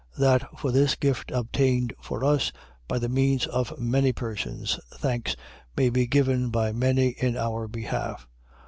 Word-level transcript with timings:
That 0.17 0.57
for 0.59 0.71
this 0.71 0.95
gift 0.95 1.29
obtained 1.29 1.93
for 2.01 2.23
us, 2.23 2.51
by 2.87 2.97
the 2.97 3.07
means 3.07 3.45
of 3.45 3.77
many 3.79 4.11
persons, 4.11 4.79
thanks 4.95 5.35
may 5.77 5.91
be 5.91 6.07
given 6.07 6.49
by 6.49 6.71
many 6.71 7.09
in 7.09 7.37
our 7.37 7.67
behalf. 7.67 8.27